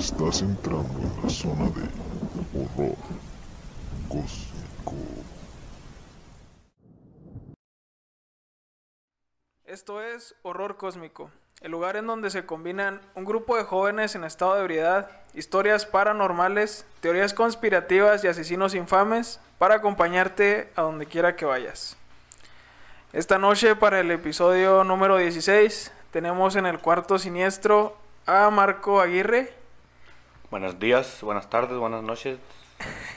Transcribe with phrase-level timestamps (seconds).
[0.00, 1.82] Estás entrando en la zona de
[2.58, 2.96] horror
[4.08, 4.94] cósmico.
[9.66, 11.30] Esto es Horror Cósmico,
[11.60, 15.84] el lugar en donde se combinan un grupo de jóvenes en estado de ebriedad, historias
[15.84, 21.98] paranormales, teorías conspirativas y asesinos infames para acompañarte a donde quiera que vayas.
[23.12, 29.59] Esta noche para el episodio número 16 tenemos en el cuarto siniestro a Marco Aguirre
[30.50, 32.36] Buenos días, buenas tardes, buenas noches.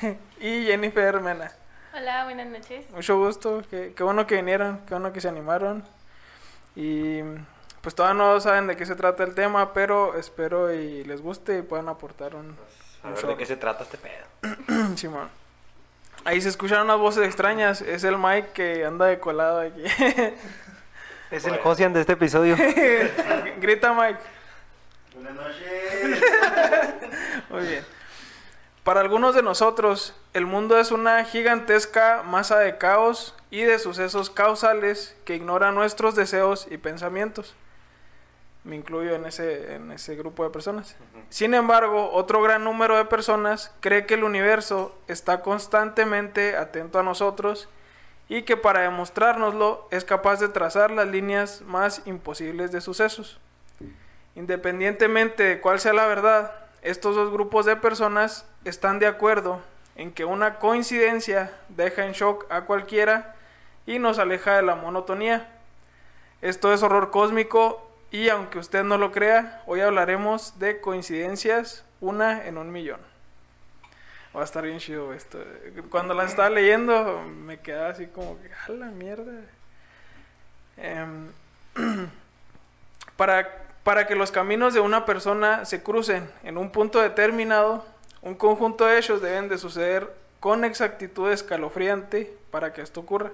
[0.40, 1.52] y Jennifer Mena.
[1.92, 2.88] Hola, buenas noches.
[2.92, 5.84] Mucho gusto, qué, qué bueno que vinieron, qué bueno que se animaron.
[6.76, 7.22] Y
[7.82, 11.58] pues todavía no saben de qué se trata el tema, pero espero y les guste
[11.58, 12.56] y puedan aportar un...
[13.02, 14.96] A un ver de qué se trata este pedo.
[14.96, 15.28] Simón.
[16.26, 19.84] Ahí se escuchan unas voces extrañas, es el Mike que anda de colado aquí.
[21.32, 22.56] Es el Josian de este episodio.
[23.60, 24.20] Grita Mike.
[25.24, 26.22] Buenas noches.
[27.50, 27.86] Muy bien.
[28.84, 34.30] Para algunos de nosotros, el mundo es una gigantesca masa de caos y de sucesos
[34.30, 37.56] causales que ignoran nuestros deseos y pensamientos.
[38.66, 40.98] Me incluyo en ese, en ese grupo de personas.
[41.30, 47.04] Sin embargo, otro gran número de personas cree que el universo está constantemente atento a
[47.04, 47.70] nosotros
[48.28, 53.40] y que para demostrárnoslo es capaz de trazar las líneas más imposibles de sucesos.
[54.36, 59.62] Independientemente de cuál sea la verdad, estos dos grupos de personas están de acuerdo
[59.96, 63.36] en que una coincidencia deja en shock a cualquiera
[63.86, 65.50] y nos aleja de la monotonía.
[66.42, 72.46] Esto es horror cósmico y aunque usted no lo crea, hoy hablaremos de coincidencias, una
[72.46, 73.00] en un millón.
[74.36, 75.40] Va a estar bien chido esto.
[75.90, 79.32] Cuando la estaba leyendo me quedaba así como que, a la mierda.
[80.78, 81.32] Em,
[83.16, 87.86] para, para que los caminos de una persona se crucen en un punto determinado,
[88.22, 93.32] un conjunto de hechos deben de suceder con exactitud escalofriante para que esto ocurra.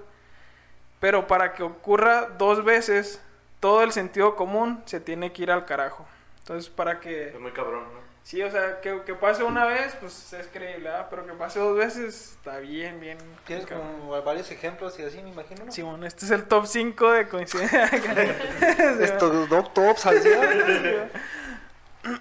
[0.98, 3.22] Pero para que ocurra dos veces,
[3.60, 6.06] todo el sentido común se tiene que ir al carajo.
[6.40, 7.28] Entonces, para que...
[7.28, 8.09] Es muy cabrón, ¿no?
[8.22, 11.06] Sí, o sea, que, que pase una vez, pues es creíble, ¿verdad?
[11.10, 13.18] Pero que pase dos veces, está bien, bien.
[13.46, 15.72] Tienes como varios ejemplos y así, me imagino, ¿no?
[15.72, 17.84] Simón, este es el top 5 de coincidencia.
[19.00, 21.10] Estos dos tops al día.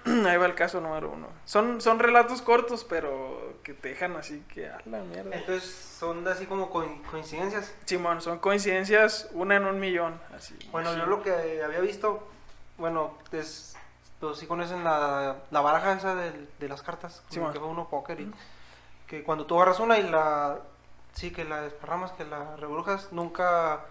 [0.05, 1.27] Ahí va el caso número uno.
[1.45, 5.33] Son, son relatos cortos, pero que te dejan así que a la mierda.
[5.35, 7.73] Entonces, son así como co- coincidencias.
[7.85, 10.19] Simón, son coincidencias, una en un millón.
[10.35, 10.57] Así.
[10.71, 10.99] Bueno, Sí.
[10.99, 12.27] yo lo que había visto,
[12.77, 13.77] bueno, es,
[14.19, 17.87] pues sí conocen la, la baraja esa de, de las cartas, Sí, que fue uno
[17.87, 18.31] póker y
[19.07, 20.57] que cuando tú agarras una y la,
[21.13, 23.81] sí, que la desparramas, que la rebrujas, nunca,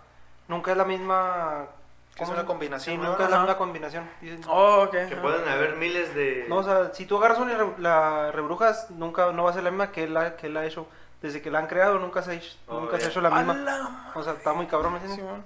[0.49, 1.67] nunca es la misma...
[2.15, 3.11] Que es ¿cómo una combinación, Sí, ¿no?
[3.11, 4.11] nunca es la misma combinación.
[4.21, 4.91] Dicen, Oh, ok.
[5.09, 6.47] Que pueden haber miles de...
[6.49, 9.55] No, o sea, si tú agarras una y re- la rebrujas, nunca no va a
[9.55, 10.87] ser la misma que él, ha- que él ha hecho.
[11.22, 13.31] Desde que la han creado, nunca se ha hecho, Oh, nunca se ha hecho la
[13.31, 13.55] misma.
[13.55, 15.44] la O sea, está muy cabrón, ¿me entiendes?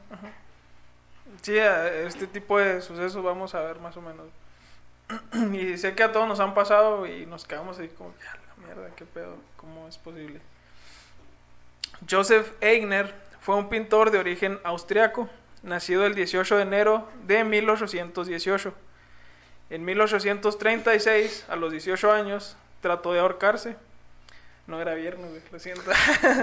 [1.40, 4.26] Sí, a- este tipo de sucesos vamos a ver más o menos.
[5.52, 8.88] Y sé que a todos nos han pasado y nos quedamos ahí como que, mierda,
[8.96, 10.40] qué pedo, ¿cómo es posible?
[12.08, 15.28] Joseph Eigner fue un pintor de origen austriaco,
[15.62, 18.74] nacido el 18 de enero de 1818.
[19.70, 23.76] En 1836, a los 18 años, trató de ahorcarse.
[24.66, 25.90] No era viernes, lo siento.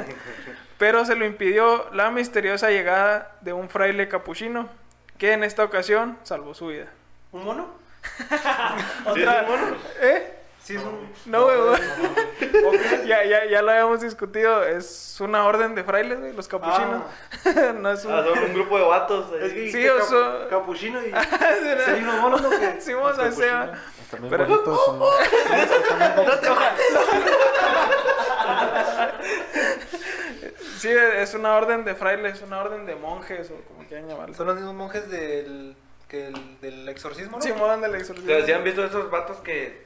[0.78, 4.68] Pero se lo impidió la misteriosa llegada de un fraile capuchino,
[5.18, 6.92] que en esta ocasión salvó su vida.
[7.32, 7.70] ¿Un mono?
[9.14, 9.76] ¿Sí es un mono?
[10.02, 10.36] ¿Eh?
[10.62, 11.12] Sí, es un...
[11.26, 11.82] No, güey, güey.
[13.08, 14.64] ya, ya, ya lo habíamos discutido.
[14.64, 17.02] Es una orden de frailes, güey, los capuchinos.
[17.76, 18.14] no es un...
[18.14, 19.32] Ah, son un grupo de vatos.
[19.34, 19.48] ahí.
[19.48, 21.06] Es que Sí, o cap- sea- capuchino y...
[21.06, 21.12] Sí,
[21.86, 22.76] ¿Sí hay unos monos o qué?
[22.82, 23.72] Sí, vamos a hacer.
[24.02, 24.86] Están bien Pero- bonitos.
[24.86, 25.08] son- No
[26.40, 26.50] te
[30.78, 34.34] Sí, es una orden de frailes, una orden de monjes o como quieran llamarlo.
[34.36, 35.76] Son los mismos monjes del,
[36.10, 37.44] que el, del exorcismo, ¿no?
[37.44, 38.30] Sí, modan del O exorcismo.
[38.30, 39.86] sea, ¿sí han visto esos vatos que,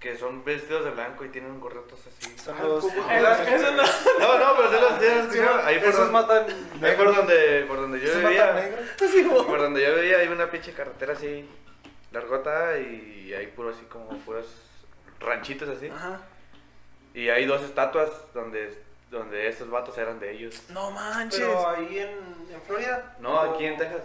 [0.00, 2.36] que son vestidos de blanco y tienen gorritos así?
[2.38, 2.84] Son los...
[2.84, 3.82] Eso- eso no-
[4.18, 6.46] No, no, pero se los tienen Ahí por Esos donde, matan...
[6.82, 8.52] ahí por donde, por donde yo vivía.
[8.52, 8.86] negros.
[9.46, 11.48] Por donde yo vivía hay una pinche carretera así
[12.12, 14.46] largota y hay puro así como puros
[15.20, 15.88] ranchitos así.
[15.88, 16.20] Ajá.
[17.14, 18.78] Y hay dos estatuas donde,
[19.10, 20.62] donde estos vatos eran de ellos.
[20.70, 21.40] No manches.
[21.40, 22.10] Pero ahí en,
[22.54, 23.16] en Florida.
[23.20, 24.02] No, aquí en Texas.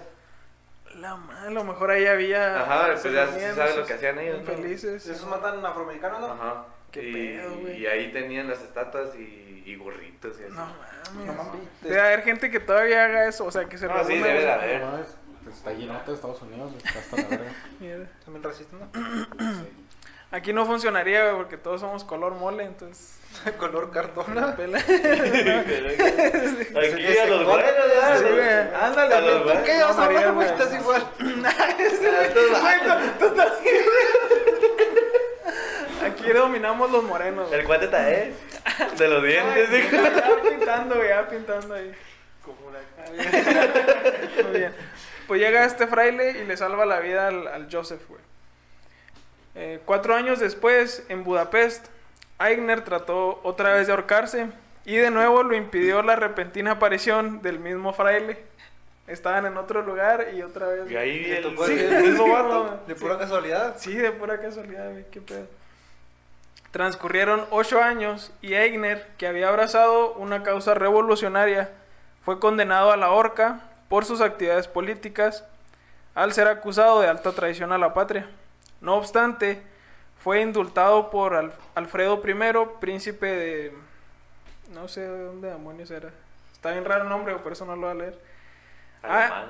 [1.02, 2.62] La ma- a lo mejor ahí había.
[2.62, 4.52] Ajá, pues se ya reunían sabes lo que hacían ellos, ¿no?
[4.52, 5.08] Infelices.
[5.08, 6.28] Esos matan afroamericanos, ¿no?
[6.32, 6.66] Ajá.
[6.92, 7.82] Qué y, pedo, güey.
[7.82, 10.54] y ahí tenían las estatuas y, y gorritos y así.
[10.54, 11.26] No mames.
[11.26, 11.62] No mames.
[11.82, 14.52] Debe haber gente que todavía haga eso, o sea, que se No, sí, debe de
[14.52, 14.82] haber.
[14.82, 15.18] No, es-
[15.52, 17.52] Está lleno de Estados Unidos, está hasta la verga.
[17.80, 18.08] Mierda.
[18.24, 18.90] También racista, ¿no?
[18.94, 19.68] Sí.
[20.32, 23.20] Aquí no funcionaría, güey, porque todos somos color mole, entonces.
[23.58, 24.26] Color cartón.
[24.56, 24.78] pela.
[26.80, 27.72] Aquí a los buenos.
[28.82, 29.44] Ándale, A los güey.
[29.44, 29.64] buenos.
[29.64, 29.82] ¿Qué?
[29.82, 31.08] Vas a hablar, güey, estás igual.
[36.06, 37.52] Aquí dominamos los morenos.
[37.52, 38.34] El cuate está, ¿eh?
[38.98, 41.92] De los dientes, ya, pintando, güey, ya pintando ahí.
[44.44, 44.74] Muy bien.
[45.28, 48.22] Pues llega este fraile y le salva la vida al, al Joseph, güey.
[49.56, 51.88] Eh, cuatro años después, en Budapest,
[52.44, 54.48] Aigner trató otra vez de ahorcarse
[54.86, 58.44] y de nuevo lo impidió la repentina aparición del mismo fraile.
[59.08, 60.90] Estaban en otro lugar y otra vez.
[60.90, 63.76] Y ahí Le el, tocó sí, el mismo no, De pura casualidad.
[63.78, 65.48] Sí, de pura casualidad, güey, qué pedo.
[66.72, 71.70] Transcurrieron ocho años y Eigner, que había abrazado una causa revolucionaria,
[72.24, 75.44] fue condenado a la horca por sus actividades políticas
[76.16, 78.30] al ser acusado de alta traición a la patria.
[78.80, 79.62] No obstante,
[80.24, 83.74] fue indultado por Al- Alfredo I, príncipe de...
[84.74, 86.10] no sé de dónde demonios era.
[86.54, 88.20] Está bien raro el nombre, por eso no lo voy a leer.
[89.04, 89.46] Ah.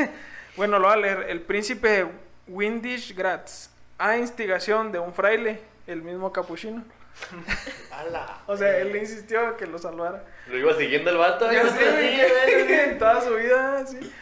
[0.56, 1.26] Bueno, lo voy a leer.
[1.30, 2.06] El príncipe de
[2.48, 6.82] Windisch Graz, a instigación de un fraile, el mismo capuchino.
[8.46, 10.24] O sea, él le insistió que lo salvara.
[10.48, 11.50] Lo iba siguiendo el vato.
[11.52, 14.12] Ya yo güey, en toda su vida, sí.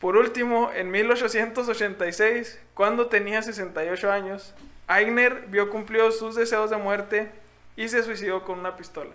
[0.00, 4.54] Por último, en 1886, cuando tenía 68 años,
[4.86, 7.30] Aigner vio cumplidos sus deseos de muerte
[7.76, 9.10] y se suicidó con una pistola.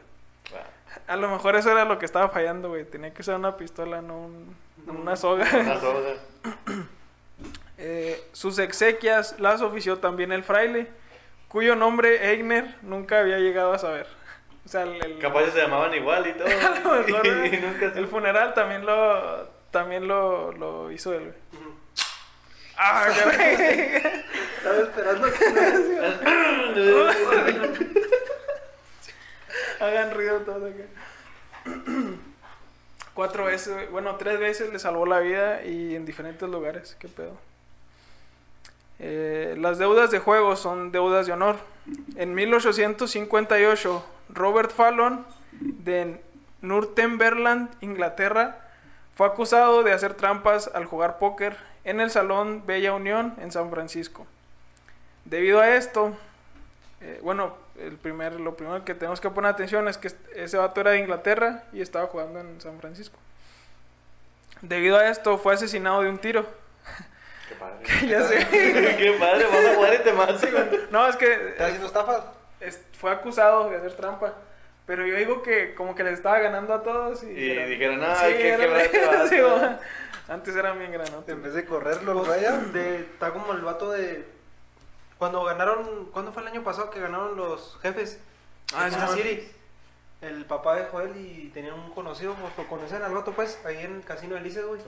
[1.07, 2.83] A lo mejor eso era lo que estaba fallando, güey.
[2.83, 4.55] Tenía que ser una pistola, no un-
[4.87, 5.47] una soga.
[5.53, 6.13] Una soga.
[7.81, 10.87] Eh, sus exequias las ofició también el fraile,
[11.47, 14.05] cuyo nombre Eigner nunca había llegado a saber.
[14.65, 16.47] O sea, el, el- Capaz se llamaban igual y todo.
[16.49, 21.21] a lo mejor, y nunca el funeral también lo también lo, lo hizo él.
[21.21, 21.33] güey.
[22.81, 23.07] Ah.
[23.09, 25.45] Estaba esperando que
[29.81, 30.83] Hagan ruido todos acá.
[33.13, 36.95] Cuatro veces, bueno, tres veces le salvó la vida y en diferentes lugares.
[36.99, 37.37] ¿Qué pedo?
[38.99, 41.57] Eh, las deudas de juego son deudas de honor.
[42.15, 46.21] En 1858, Robert Fallon de
[46.61, 48.68] Northumberland, Inglaterra,
[49.19, 53.69] fue acusado de hacer trampas al jugar póker en el Salón Bella Unión en San
[53.69, 54.25] Francisco.
[55.25, 56.15] Debido a esto,
[57.01, 60.79] eh, bueno, el primer, lo primero que tenemos que poner atención es que ese vato
[60.79, 63.19] era de Inglaterra y estaba jugando en San Francisco.
[64.61, 66.45] Debido a esto, fue asesinado de un tiro.
[67.49, 67.85] Qué padre.
[68.07, 68.47] ya sé.
[68.49, 70.47] Qué padre, vas a jugar este mazo.
[70.91, 72.23] No, es que ¿Estás haciendo estafas?
[72.61, 74.33] es- fue acusado de hacer trampa.
[74.89, 77.27] Pero yo digo que como que les estaba ganando a todos y...
[77.29, 78.57] Y era- dijeron, "Ay, qué
[79.05, 79.27] vato".
[79.29, 79.77] Sí, bueno,
[80.27, 81.29] Antes eran bien granotes.
[81.29, 82.57] En vez de correrlo, Pues, el raya.
[82.73, 84.25] De, está como el vato de.
[85.19, 86.05] Cuando ganaron.
[86.11, 88.19] ¿Cuándo fue el año pasado que ganaron los jefes?
[88.73, 89.17] Ah, en sí, Kansas man.
[89.19, 89.47] City.
[90.21, 93.77] El papá de Joel y tenían un conocido, pues lo conocen al vato, pues, ahí
[93.85, 94.81] en el casino de Lices, güey.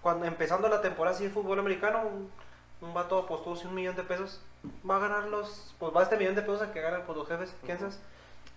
[0.00, 2.32] Cuando empezando la temporada así de fútbol americano, un,
[2.80, 4.40] un vato apostó un millón de pesos.
[4.88, 5.74] Va a ganar los.
[5.78, 8.00] Pues va este millón de pesos a que ganan pues, los jefes, Kansas.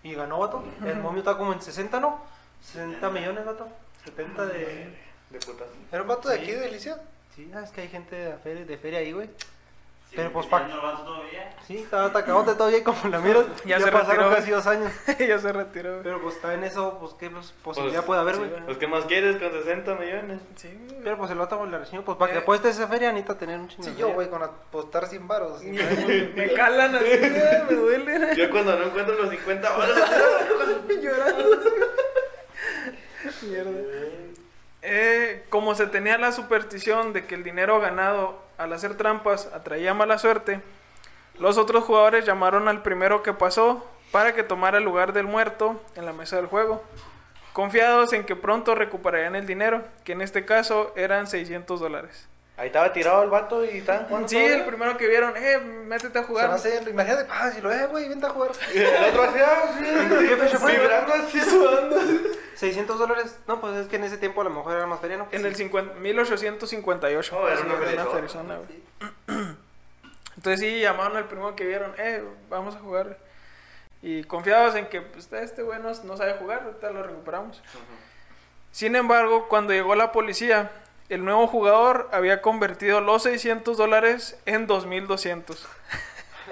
[0.05, 0.63] Y ganó, vato.
[0.85, 2.19] El momio está como en 60, ¿no?
[2.61, 3.67] 60 millones, vato.
[4.05, 4.95] 70 de.
[5.31, 5.67] De putas.
[5.91, 6.41] ¿Era un vato de Sí.
[6.43, 6.97] aquí de Alicia?
[7.35, 9.29] Sí, ah, es que hay gente de feria, de feria ahí, güey.
[10.09, 11.55] Sí, Pero, pues, ya pa- no vas todavía.
[11.65, 13.45] Sí, estaba atacadote todavía y como la miras.
[13.65, 14.35] Ya ya se pasaron retiró.
[14.35, 14.91] casi dos años.
[15.19, 15.91] ya se retiró.
[15.93, 16.03] güey.
[16.03, 18.65] Pero pues está en eso, pues qué pues, posibilidad Pues, puede haber, sí, güey.
[18.65, 20.41] Pues, ¿qué más quieres con 60 millones?
[20.55, 21.01] Sí, güey.
[21.03, 22.41] Pero pues el pues, le reseñó, pues para que Eh.
[22.41, 25.53] apuestes esa feria necesita tener un chingo Sí, yo, güey, con apostar 100 baros.
[25.57, 25.67] así.
[26.35, 28.35] me calan así, güey, me duele.
[28.35, 29.97] Yo cuando no encuentro los 50 baros.
[31.01, 31.59] Llorando.
[33.41, 33.71] Mierda.
[34.83, 39.93] Eh, como se tenía la superstición de que el dinero ganado al hacer trampas atraía
[39.93, 40.61] mala suerte,
[41.39, 45.81] los otros jugadores llamaron al primero que pasó para que tomara el lugar del muerto
[45.95, 46.83] en la mesa del juego,
[47.53, 52.27] confiados en que pronto recuperarían el dinero, que en este caso eran 600 dólares.
[52.57, 54.29] Ahí estaba tirado el vato y estaban jugando.
[54.29, 56.47] Sí, el primero que vieron, eh, métete a Se jugar.
[56.49, 58.51] va a hacer, imagínate, ah, si lo es, güey, vente a jugar.
[58.73, 59.83] Y el otro hacía así.
[60.29, 60.71] ¿Qué fecha fue?
[60.77, 61.97] Vibrando así, sudando.
[62.55, 63.35] 600 dólares.
[63.47, 65.27] No, pues es que en ese tiempo a lo mejor era más feria, ¿no?
[65.31, 67.37] En el 50 1858.
[67.37, 68.83] Oh, era Sí, una güey.
[70.37, 73.17] Entonces sí, llamaron al primero que vieron, eh, vamos a jugar.
[74.01, 77.61] Y confiados en que pues, este güey no, no sabe jugar, ahorita lo recuperamos.
[78.71, 80.71] Sin embargo, cuando llegó la policía,
[81.09, 85.67] el nuevo jugador había convertido los 600 dólares en 2200.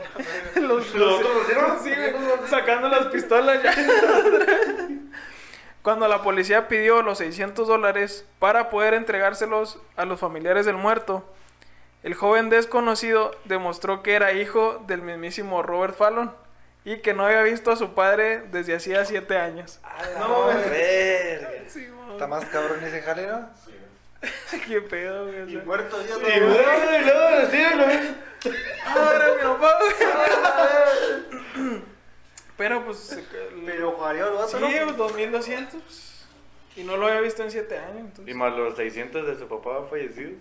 [0.56, 1.84] los, ¿Los otros lo hicieron?
[1.84, 3.74] Sí, sacando las pistolas ya.
[5.82, 11.26] Cuando la policía pidió los 600 dólares para poder entregárselos a los familiares del muerto,
[12.04, 16.34] El joven desconocido demostró que era hijo del mismísimo Robert Fallon
[16.84, 19.80] y que no había visto a su padre desde hacía siete años.
[20.20, 21.50] No, verga.
[21.68, 21.88] Sí.
[22.12, 23.50] Está más cabrón ese jale, ¿no?
[24.68, 25.52] Qué pedo, güey.
[25.52, 25.64] sea.
[25.64, 27.86] Muerto ya Y luego, y luego, lo
[28.86, 29.94] Ah, era mi papá, güey.
[32.58, 33.18] Pero pues.
[33.66, 34.68] Pero jugaría el vato, ¿no?
[34.68, 35.82] Sí, pues, 2200.
[35.82, 36.26] pues,
[36.76, 37.98] Y no lo había visto en siete años.
[38.00, 38.34] Entonces.
[38.34, 40.32] Y más los 600 de su papá fallecido.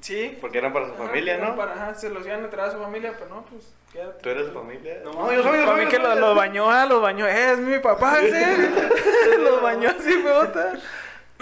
[0.00, 0.36] Sí.
[0.40, 1.56] Porque eran para su Ajá, familia, ¿no?
[1.56, 3.72] para- ajá, se los iban a entrar a su familia, pero no, pues.
[3.92, 4.22] Quédate.
[4.22, 5.00] ¿Tú eres su familia?
[5.04, 5.84] No, yo soy, yo Para soy.
[5.84, 6.04] mí que soy.
[6.06, 7.26] lo, lo bañó, ah, lo bañó.
[7.28, 8.30] Eh, es mi papá, sí.
[9.38, 10.72] lo bañó así, peota.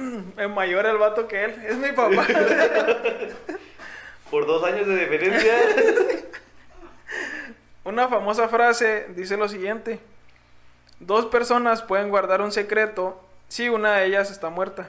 [0.36, 1.54] Es mayor el vato que él.
[1.66, 2.26] Es mi papá.
[4.30, 5.54] Por dos años de diferencia.
[7.84, 9.98] Una famosa frase dice lo siguiente.
[11.00, 14.88] Dos personas pueden guardar un secreto si una de ellas está muerta.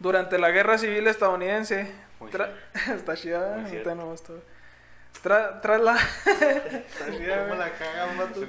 [0.00, 2.50] Durante la guerra civil estadounidense, tra-
[2.94, 3.94] está chida, cierto.
[3.94, 4.34] no gustó.
[5.24, 7.58] Tra- tras la está chida, ¿Cómo güey.
[7.58, 7.70] la?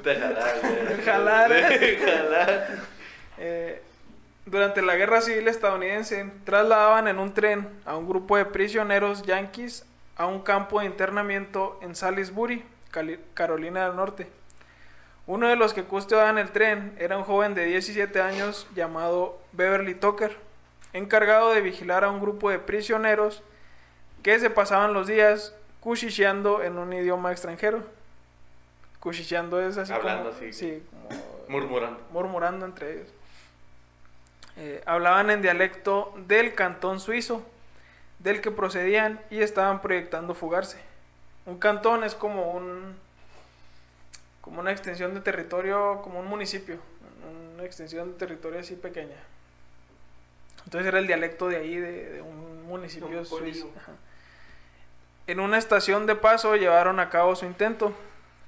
[0.02, 1.02] Te jalar.
[1.06, 1.52] Jalar.
[2.00, 2.68] Jalar.
[3.38, 3.82] Eh,
[4.50, 9.86] durante la guerra civil estadounidense, trasladaban en un tren a un grupo de prisioneros yanquis
[10.16, 12.64] a un campo de internamiento en Salisbury,
[13.34, 14.28] Carolina del Norte.
[15.28, 19.94] Uno de los que custodiaban el tren era un joven de 17 años llamado Beverly
[19.94, 20.36] Tucker,
[20.94, 23.44] encargado de vigilar a un grupo de prisioneros
[24.24, 27.84] que se pasaban los días cuchicheando en un idioma extranjero.
[29.00, 30.52] Cuchicheando es así Hablando como, así.
[30.54, 32.00] sí, como Murmurando.
[32.12, 33.08] murmurando entre ellos.
[34.62, 37.46] Eh, hablaban en dialecto del cantón suizo,
[38.20, 40.78] del que procedían y estaban proyectando fugarse.
[41.46, 42.98] Un cantón es como un
[44.42, 46.78] como una extensión de territorio, como un municipio,
[47.56, 49.16] una extensión de territorio así pequeña.
[50.66, 53.72] Entonces era el dialecto de ahí, de, de un municipio suizo.
[53.78, 53.94] Ajá.
[55.28, 57.94] En una estación de paso llevaron a cabo su intento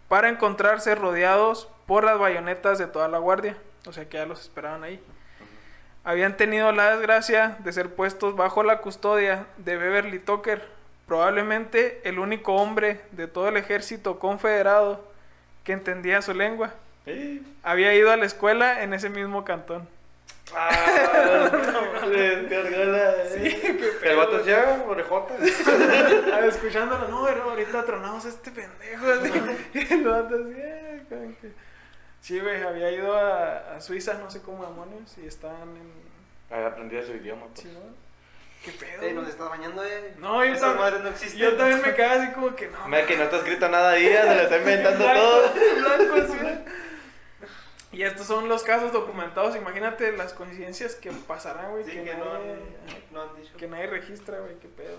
[0.10, 4.42] para encontrarse rodeados por las bayonetas de toda la guardia, o sea que ya los
[4.42, 5.02] esperaban ahí.
[6.04, 10.62] Habían tenido la desgracia de ser puestos bajo la custodia de Beverly Tucker,
[11.08, 15.06] probablemente el único hombre de todo el ejército confederado
[15.64, 16.74] que entendía su lengua.
[17.06, 17.42] Eh.
[17.64, 19.88] Había ido a la escuela en ese mismo cantón.
[20.56, 20.70] Ah.
[23.34, 23.62] Sí,
[24.04, 24.42] El vato
[24.88, 25.36] orejota.
[26.34, 29.06] Ah, Escuchándolo, no, pero ahorita tronamos a este pendejo.
[29.06, 29.32] así.
[29.94, 31.71] El vato "Eh, como que-".
[32.22, 35.92] Sí, güey, había ido a, a Suiza, no sé cómo demonios, y estaban en.
[36.56, 37.48] Había aprendido su idioma.
[37.48, 37.62] pues.
[37.62, 37.80] Sí, ¿no?
[38.64, 39.02] ¿Qué pedo?
[39.02, 40.14] Eh, nos estás bañando, eh.
[40.20, 41.40] No, yo también, no existen.
[41.40, 42.88] yo también me quedé así como que no.
[42.88, 45.54] Mira que no está escrito nada ahí, se lo está inventando Blanco, todo.
[46.08, 46.40] blanco, sí.
[47.94, 49.56] Y estos son los casos documentados.
[49.56, 51.84] Imagínate las coincidencias que pasarán, güey.
[51.86, 52.60] Sí, que, que no nadie, han,
[53.12, 53.58] no han dicho.
[53.58, 54.56] que nadie registra, güey.
[54.60, 54.98] Qué pedo.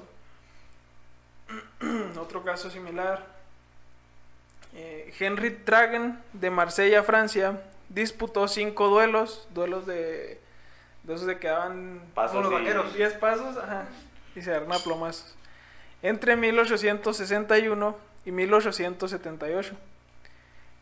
[2.21, 3.25] Otro caso similar.
[4.75, 9.47] Eh, Henry Tragen de Marsella, Francia, disputó cinco duelos.
[9.51, 10.41] Duelos de.
[11.05, 12.95] De esos de que daban Pasos los vaqueros.
[12.95, 13.87] 10 pasos, ajá,
[14.37, 15.35] y se agarran a plomazos.
[16.01, 19.75] Entre 1861 y 1878.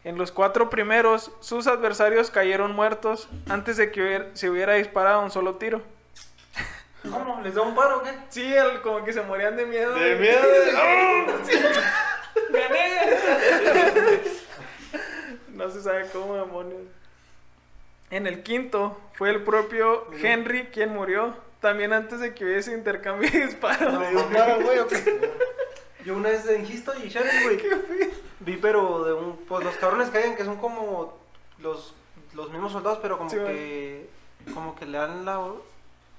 [0.05, 5.23] En los cuatro primeros, sus adversarios cayeron muertos antes de que hubiera- se hubiera disparado
[5.23, 5.83] un solo tiro.
[7.11, 7.41] ¿Cómo?
[7.43, 8.11] ¿Les da un paro o qué?
[8.29, 9.95] Sí, el- como que se morían de miedo.
[9.95, 10.43] De miedo.
[10.43, 12.10] de- ¡Oh!
[12.53, 14.21] ¡Gané!
[15.55, 16.83] no se sabe cómo demonios.
[18.11, 23.31] En el quinto, fue el propio Henry quien murió, también antes de que hubiese intercambio
[23.31, 24.01] de disparos.
[24.01, 25.31] ¿Le dio un paro, güey, o qué?
[26.05, 27.61] Yo una vez en History y Channel, güey,
[28.41, 31.19] vi pero de un, pues los cabrones hayan que son como
[31.59, 31.95] los,
[32.35, 34.09] los mismos soldados, pero como Sí, que,
[34.55, 35.39] como que le dan la,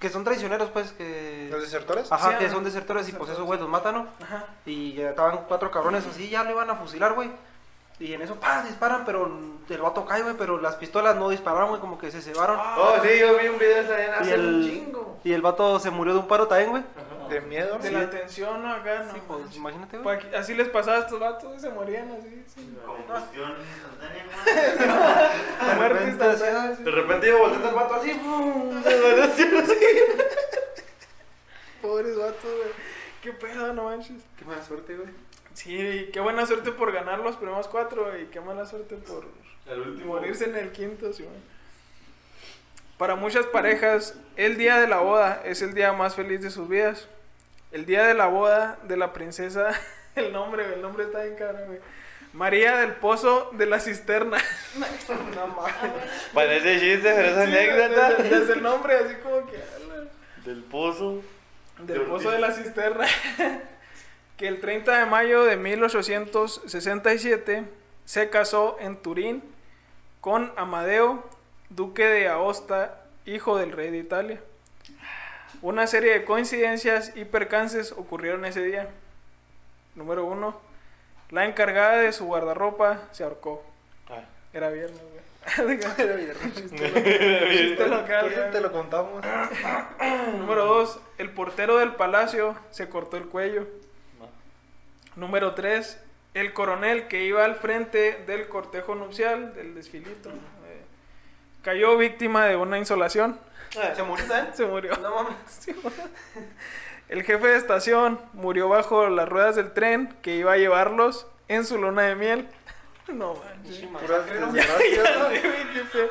[0.01, 2.11] que son traicioneros, pues, que, ¿Los desertores?
[2.11, 2.53] ajá, Sí, que ajá.
[2.55, 4.07] son desertores y pues esos güey los matan, ¿no?
[4.21, 4.45] Ajá.
[4.65, 7.31] Y ya estaban cuatro cabrones así, ya lo iban a fusilar, güey.
[7.99, 8.63] Y en eso, ¡pah!
[8.63, 9.31] disparan, pero
[9.69, 12.59] el vato cae, güey, pero las pistolas no dispararon, güey, como que se cebaron.
[12.59, 15.19] Oh, sí, yo vi un video de esa y, hace un el, chingo.
[15.23, 16.83] y el vato se murió de un paro también, güey.
[17.31, 17.79] ¿De miedo?
[17.79, 18.73] De la tensión, ¿no?
[18.73, 19.13] Acá, no.
[19.13, 20.19] Sí, pues, imagínate, güey.
[20.19, 22.43] Pues así les pasaba a estos vatos y se morían así.
[22.53, 22.77] sí.
[22.85, 24.25] Combustión instantánea,
[25.57, 25.75] güey.
[25.77, 26.75] Muerte instantánea.
[26.75, 28.11] De repente iba volteando el vato así.
[28.15, 28.83] ¡pum!
[28.83, 29.75] Se desvaneció así.
[31.81, 32.71] Pobres vatos, güey.
[33.21, 34.21] Qué pedo, no manches.
[34.37, 35.09] Qué mala suerte, güey.
[35.53, 39.25] Sí, y qué buena suerte por ganar los primeros cuatro y qué mala suerte por
[39.67, 40.13] El último.
[40.15, 41.35] morirse en el quinto, sí, güey.
[42.97, 46.67] Para muchas parejas, el día de la boda es el día más feliz de sus
[46.67, 47.07] vidas.
[47.71, 49.71] El día de la boda de la princesa,
[50.15, 51.79] el nombre, el nombre está bien caro, güey.
[52.33, 54.37] María del Pozo de la Cisterna.
[55.35, 55.73] No mames.
[56.33, 58.13] Parece chiste, pero es Sí, anécdota.
[58.13, 59.59] Desde, desde el nombre, así como que.
[60.45, 61.21] Del pozo.
[61.79, 63.05] Del Pozo de la Cisterna.
[64.37, 67.63] que el 30 de mayo de 1867
[68.05, 69.43] se casó en Turín
[70.19, 71.23] con Amadeo,
[71.69, 74.41] duque de Aosta, hijo del rey de Italia.
[75.61, 78.89] Una serie de coincidencias y percances ocurrieron ese día.
[79.95, 80.59] Número uno,
[81.29, 83.63] la encargada de su guardarropa se ahorcó.
[84.09, 84.23] Ah.
[84.53, 85.21] Era viernes, güey.
[85.97, 86.53] Era viernes.
[86.71, 88.51] Chiste local, Entonces güey.
[88.51, 89.23] te lo contamos.
[90.37, 90.99] Número 2.
[91.19, 93.67] El portero del palacio se cortó el cuello.
[95.15, 95.99] Número 3.
[96.33, 100.31] El coronel que iba al frente del cortejo nupcial, del desfilito,
[101.61, 103.39] cayó víctima de una insolación.
[103.71, 104.55] ¿Se murió también?
[104.55, 104.95] Se murió.
[104.97, 105.35] No mames.
[105.59, 105.75] Sí.
[107.09, 111.65] El jefe de estación murió bajo las ruedas del tren que iba a llevarlos en
[111.65, 112.47] su luna de miel.
[113.07, 113.91] No manches.
[113.91, 114.53] ¿no?
[114.53, 116.09] qué feo.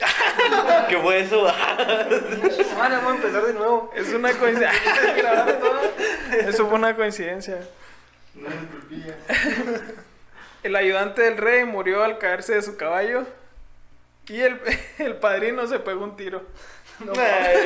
[0.88, 1.44] ¿Qué fue eso?
[1.44, 3.90] Vale, vamos a empezar de nuevo.
[3.94, 4.72] Es una coincidencia.
[6.46, 7.60] Eso fue una coincidencia.
[8.34, 9.16] Una disculpilla.
[10.62, 13.24] El ayudante del rey murió al caerse de su caballo.
[14.28, 14.60] Y el,
[14.98, 16.42] el padrino se pegó un tiro.
[17.00, 17.56] Ay,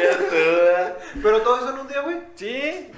[1.20, 2.18] Pero todo eso en un día, güey.
[2.36, 2.92] Sí,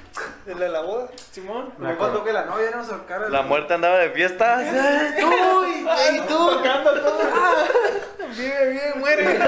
[0.45, 1.09] De la, de la boda.
[1.33, 1.73] Simón.
[1.79, 3.31] Me faltó que la novia no se ahorcara.
[3.31, 4.59] La muerte andaba de fiesta.
[4.59, 6.51] Ay, tú, y- y tú.
[6.51, 7.19] Tocando todo.
[8.37, 9.39] Vive, vive, muere.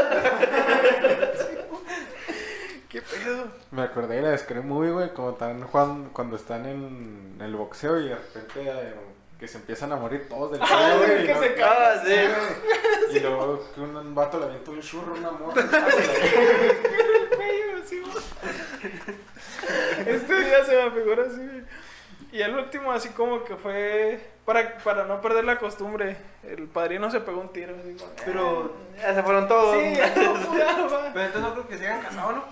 [2.88, 3.48] ¿Qué pedo?
[3.70, 8.00] Me acordé de la Scream Movie, güey, como están jugando, cuando están en el boxeo
[8.00, 8.94] y de repente eh,
[9.38, 11.26] que se empiezan a morir todos del cuello, güey.
[11.26, 11.64] que se no-.
[11.66, 13.16] Ah, sí.
[13.16, 15.62] Y luego que un, un vato le avienta un churro, una morra.
[20.06, 21.64] Este día se me figura así.
[22.32, 24.20] Y el último, así como que fue.
[24.44, 27.74] Para, para no perder la costumbre, el padrino se pegó un tiro.
[27.78, 29.76] Así como, Pero, Ya se fueron todos.
[29.76, 31.10] Sí, ya, ya va.
[31.12, 32.44] pero entonces no creo que se hayan casado, ¿no?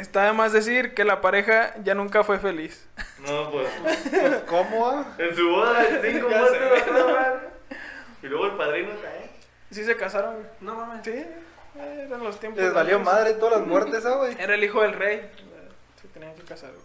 [0.00, 2.88] Está de más decir que la pareja ya nunca fue feliz.
[3.18, 3.68] No, pues.
[4.46, 5.14] ¿Cómo, ah?
[5.18, 7.38] En su boda, cinco no, madre.
[8.22, 9.30] Y luego el padrino cae.
[9.70, 10.36] Sí se casaron.
[10.36, 10.46] güey.
[10.62, 11.04] No mames.
[11.04, 11.22] Sí,
[11.78, 12.62] eran los tiempos.
[12.62, 14.34] Les valió madre todas las muertes, ¿ah, güey?
[14.40, 15.30] Era el hijo del rey.
[16.00, 16.70] Se tenían que casar.
[16.70, 16.82] güey.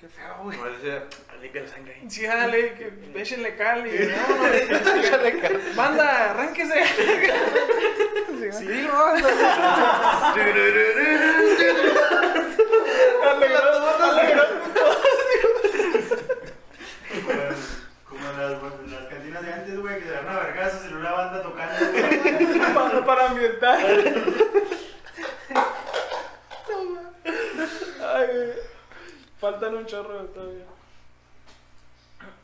[0.00, 0.58] Qué feo, güey.
[0.58, 1.04] Como decía,
[1.40, 2.10] limpia la sangre ahí.
[2.10, 5.76] Sí, dale, que échenle cal y vámonos.
[5.76, 6.74] Banda, arránquese.
[8.40, 8.88] Sí, Sí.
[18.08, 21.42] Como las, en las cantinas de antes, güey, que se a vergazos en una banda
[21.42, 22.74] tocando, güey.
[22.74, 23.78] para, para ambientar.
[28.02, 28.52] Ay, güey.
[29.38, 30.64] Faltan un chorro todavía.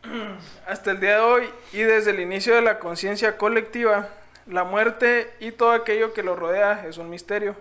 [0.67, 4.11] Hasta el día de hoy y desde el inicio de la conciencia colectiva,
[4.47, 7.57] la muerte y todo aquello que lo rodea es un misterio.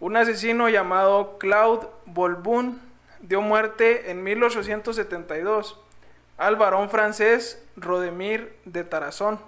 [0.00, 2.80] Un asesino llamado Claude Bolbun
[3.20, 5.78] dio muerte en 1872
[6.38, 9.38] al varón francés Rodemir de Tarazón.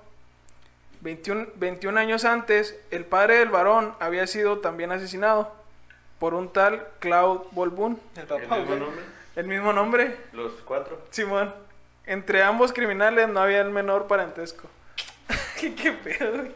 [1.01, 5.53] 21, 21 años antes, el padre del varón había sido también asesinado
[6.19, 8.01] por un tal Claude Bolbun.
[8.15, 9.03] El ¿El papá, mismo nombre?
[9.37, 10.99] El mismo nombre, Los cuatro.
[11.11, 11.53] Simón.
[12.07, 14.69] Entre ambos criminales no había el menor parentesco.
[15.65, 16.53] ¿Qué, qué pedo, güey?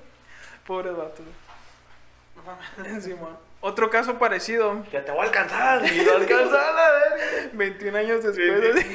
[2.76, 3.00] Güey.
[3.00, 3.36] Simón.
[3.60, 5.84] Otro caso parecido, Ya te voy a alcanzar.
[5.84, 7.50] Y lo alcanzar, a ver.
[7.52, 8.86] 21 años después.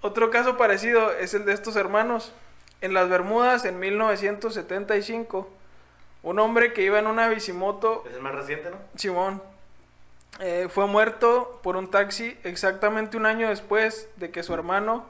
[0.00, 2.32] Otro caso parecido es el de estos hermanos.
[2.80, 5.50] En las Bermudas, en 1975,
[6.22, 8.76] un hombre que iba en una bicimoto, Es el más reciente, ¿no?
[8.94, 9.42] Simón,
[10.38, 15.04] eh, fue muerto por un taxi exactamente un año después de que su hermano,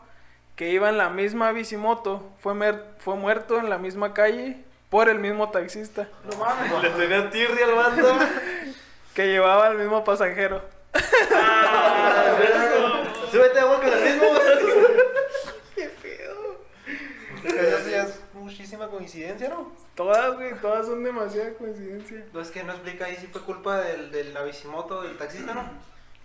[0.59, 4.57] que iba en la misma bicimoto, fue, mer- fue muerto en la misma calle
[4.91, 6.83] por el mismo taxista, No mames.
[6.83, 8.19] Le tenía tirria al vato.
[9.15, 10.61] que llevaba al mismo pasajero.
[13.31, 14.25] Súbete, amor, con el mismo.
[17.45, 19.73] Eso ya es muchísima coincidencia, ¿no?
[19.95, 22.25] Todas, güey, todas son demasiada coincidencia.
[22.33, 25.63] No es que no explica ahí si fue culpa del, del Avicimoto, del taxista, ¿no?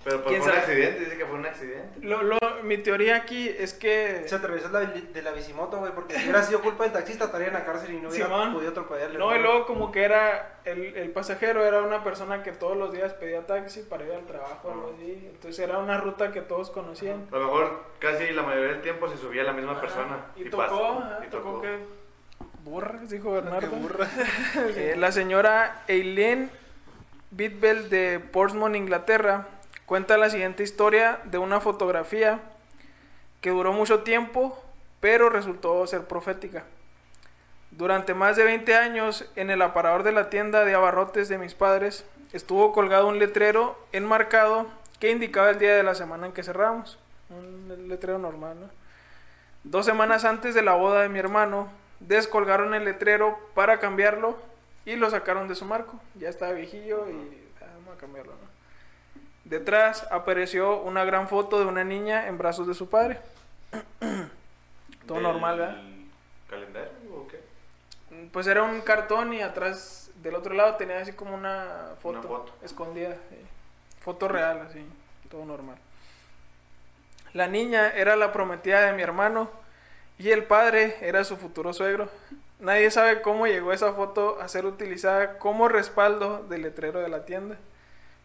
[0.03, 0.73] Pero pues ¿Quién fue un sabe?
[0.73, 1.99] accidente, dice que fue un accidente.
[2.05, 4.23] Lo, lo- mi teoría aquí es que...
[4.25, 7.47] Se atravesó la de la Avicimoto, güey, porque si hubiera sido culpa del taxista estaría
[7.47, 8.53] en la cárcel y no hubiera Simón.
[8.53, 9.17] podido atropellarle.
[9.17, 12.91] No, y luego como que era, el, el pasajero era una persona que todos los
[12.91, 15.29] días pedía taxi para ir al trabajo o algo así.
[15.31, 17.25] Entonces era una ruta que todos conocían.
[17.31, 20.25] A lo mejor casi la mayoría del tiempo se subía la misma persona.
[20.35, 21.61] Y, pasó, tocó, ajá, y tocó tocó.
[21.61, 21.77] que...
[22.65, 23.69] Burras, dijo Bernardo.
[23.69, 24.07] Qué burra.
[24.75, 26.49] Eh, la señora Eileen
[27.31, 29.47] Bidwell de Portsmouth, Inglaterra,
[29.93, 32.39] cuenta la siguiente historia de una fotografía
[33.41, 34.59] que duró mucho tiempo,
[34.99, 36.63] pero resultó ser profética.
[37.69, 41.53] Durante más de 20 años, en el aparador de la tienda de abarrotes de mis
[41.53, 44.65] padres, estuvo colgado un letrero enmarcado
[44.99, 46.97] que indicaba el día de la semana en que cerramos.
[47.29, 48.69] Un letrero normal, ¿no?
[49.63, 51.67] Dos semanas antes de la boda de mi hermano,
[51.99, 54.39] descolgaron el letrero para cambiarlo
[54.85, 55.99] y lo sacaron de su marco.
[56.15, 58.42] Ya estaba viejillo y ah, vamos a cambiarlo.
[59.53, 63.19] Detrás apareció una gran foto de una niña en brazos de su padre.
[65.05, 65.81] Todo ¿Del normal, ¿verdad?
[66.49, 67.39] ¿Calendario o qué?
[68.31, 72.27] Pues era un cartón y atrás del otro lado tenía así como una foto, Una
[72.27, 72.53] foto.
[72.63, 73.15] escondida.
[73.29, 73.35] sí.
[74.01, 74.83] Foto real, así,
[75.29, 75.77] todo normal.
[77.33, 79.51] La niña era la prometida de mi hermano
[80.17, 82.09] y el padre era su futuro suegro.
[82.59, 87.25] Nadie sabe cómo llegó esa foto a ser utilizada como respaldo del letrero de la
[87.25, 87.57] tienda,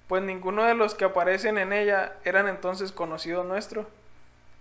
[0.09, 3.87] pues ninguno de los que aparecen en ella eran entonces conocidos nuestros.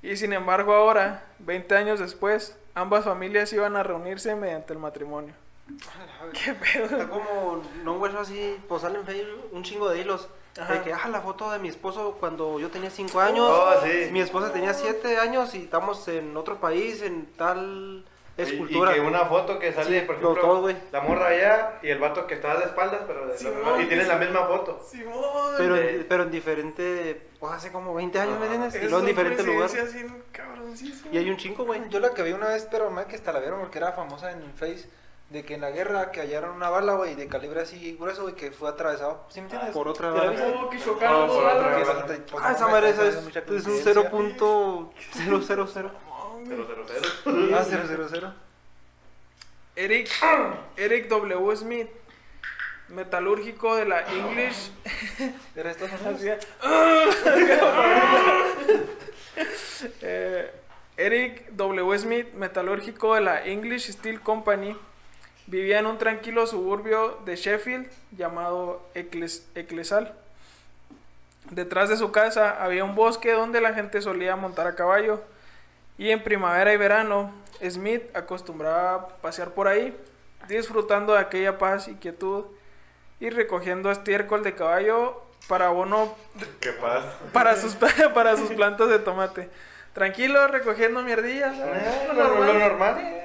[0.03, 5.33] Y sin embargo ahora, 20 años después, ambas familias iban a reunirse mediante el matrimonio.
[6.33, 6.85] ¿Qué pedo?
[6.85, 10.27] Está como, no, güey, así, pues salen Facebook un chingo de hilos.
[10.59, 10.73] Ajá.
[10.73, 13.47] De que, ah, la foto de mi esposo cuando yo tenía 5 años.
[13.47, 14.09] Oh, sí.
[14.11, 18.03] Mi esposa tenía 7 años y estamos en otro país, en tal
[18.43, 18.91] escultura.
[18.91, 20.75] Y, y que una foto que sale, Sí, por lo- ejemplo, todo, güey.
[20.91, 24.07] la morra allá y el vato que estaba de espaldas, pero de Simón, y tienen
[24.07, 24.79] la misma foto.
[24.89, 25.53] Simón.
[25.57, 28.75] Pero, de- en, pero en diferente, pues hace como 20 años, ¿me entiendes?
[28.75, 29.69] Y Es luego en diferente lugar.
[31.11, 31.81] Y hay un chingo, güey.
[31.89, 34.31] Yo la que vi una vez, pero más que hasta la vieron porque era famosa
[34.31, 34.87] en Face,
[35.29, 38.35] de que en la guerra que hallaron una bala, güey, de calibre así grueso, güey,
[38.35, 39.25] que fue atravesado.
[39.29, 39.71] ¿Sí me entiendes?
[39.71, 40.53] Por otra ¿Te la bala.
[40.61, 42.05] Oh, que chocaron Oh, por otra bala.
[42.41, 44.09] Ah, no, esa madre está esa es, es un coincidencia.
[44.11, 44.89] 0.000.
[46.45, 47.07] Cero, cero, cero.
[47.55, 47.87] Ah, 000.
[49.75, 50.09] Eric,
[50.75, 51.55] Eric W.
[51.55, 51.87] Smith,
[52.89, 54.71] metalúrgico de la English.
[60.01, 60.51] Eh,
[60.97, 61.99] Eric W.
[61.99, 64.75] Smith, metalúrgico de la English Steel Company,
[65.45, 70.11] vivía en un tranquilo suburbio de Sheffield llamado Eccles- Ecclesall.
[71.51, 75.21] Detrás de su casa había un bosque donde la gente solía montar a caballo
[75.97, 77.31] y en primavera y verano
[77.67, 79.95] Smith acostumbraba a pasear por ahí,
[80.47, 82.45] disfrutando de aquella paz y quietud
[83.19, 86.15] y recogiendo estiércol de caballo para abono
[86.59, 87.13] ¿Qué pasa?
[87.33, 87.75] para sus,
[88.13, 89.49] para sus plantas de tomate.
[89.93, 91.55] Tranquilo, recogiendo mierdillas.
[91.57, 92.47] Eh, Lo normal.
[92.47, 93.23] lo normal.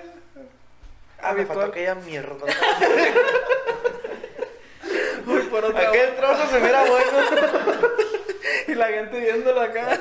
[1.21, 2.47] Ah, me faltó aquella mierda.
[5.27, 7.19] Uy, por otra Aquel trozo se mira bueno.
[8.69, 9.99] Y la gente viéndolo acá.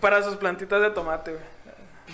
[0.00, 1.44] Para sus plantitas de tomate, güey.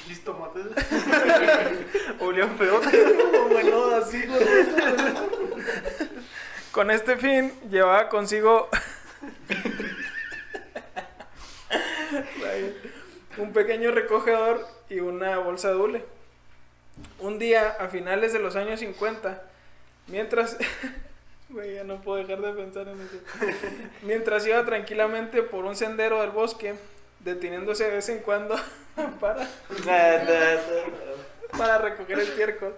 [0.07, 0.67] Listo, mates.
[2.21, 2.81] Olían feo.
[2.81, 4.41] Como así, güey.
[6.73, 8.69] Con este fin, llevaba consigo
[13.39, 16.05] un pequeño recogedor y una bolsa de hule.
[17.21, 19.43] Un día, a finales de los años 50,
[20.09, 20.57] mientras...
[21.51, 23.17] Güey, ya no puedo dejar de pensar en eso.
[24.03, 26.75] Mientras iba tranquilamente por un sendero del bosque,
[27.21, 28.57] deteniéndose de vez en cuando
[29.21, 29.49] para,
[31.57, 32.75] para recoger el estiércol.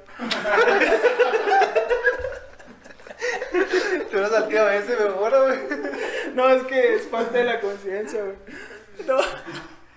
[3.51, 5.59] Te hubieras salteado ese mejor, güey.
[6.35, 8.37] No, es que es parte de la conciencia, güey.
[9.07, 9.19] No,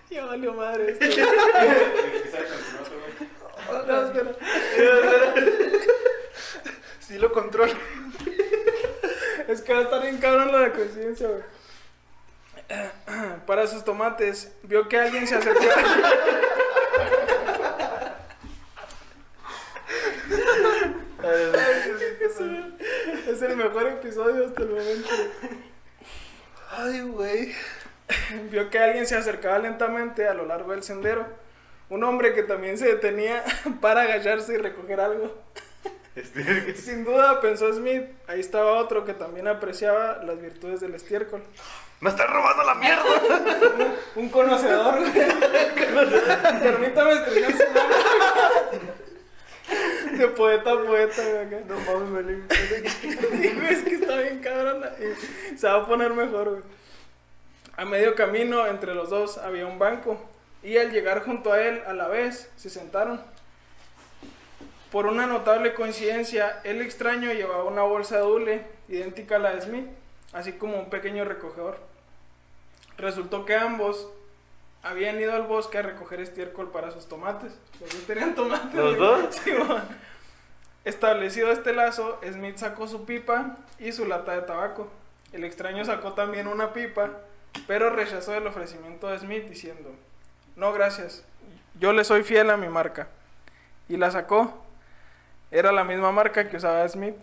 [0.09, 1.05] ya valió madre esto.
[3.87, 4.31] No, espera.
[6.99, 7.73] Sí lo controlo.
[9.47, 11.43] Es que va a estar bien cabrón la conciencia, güey.
[13.45, 15.63] Para sus tomates, vio que alguien se acercó.
[23.27, 25.09] Es el mejor episodio hasta el momento.
[26.71, 27.55] Ay, güey.
[28.49, 31.25] Vio que alguien se acercaba lentamente a lo largo del sendero.
[31.89, 33.43] Un hombre que también se detenía
[33.81, 35.33] para agacharse y recoger algo.
[36.75, 41.41] Sin duda, pensó Smith, ahí estaba otro que también apreciaba las virtudes del estiércol.
[42.01, 43.95] ¡Me están robando la mierda!
[44.15, 45.13] Un conocedor, güey.
[46.61, 48.93] Permítame estrenar su mano.
[50.17, 51.45] De poeta a poeta, güey.
[51.45, 51.59] acá.
[51.67, 54.83] No mames, me Digo, es que está bien cabrón.
[54.99, 56.63] y Se va a poner mejor, güey.
[57.77, 60.19] A medio camino entre los dos había un banco.
[60.61, 63.21] Y al llegar junto a él a la vez, se sentaron.
[64.93, 69.61] Por una notable coincidencia, el extraño llevaba una bolsa de hule idéntica a la de
[69.61, 69.87] Smith,
[70.33, 71.79] así como un pequeño recogedor.
[72.99, 74.07] Resultó que ambos
[74.83, 77.53] habían ido al bosque a recoger estiércol para sus tomates.
[77.81, 78.75] Los dos tenían tomates.
[78.75, 79.35] ¿Los dos?
[79.43, 79.51] Sí.
[80.85, 84.91] Establecido este lazo, Smith sacó su pipa y su lata de tabaco.
[85.31, 87.09] El extraño sacó también una pipa,
[87.65, 89.89] pero rechazó el ofrecimiento de Smith diciendo,
[90.55, 91.25] no gracias,
[91.79, 93.07] yo le soy fiel a mi marca.
[93.89, 94.62] Y la sacó.
[95.53, 97.13] Era la misma marca que usaba Smith.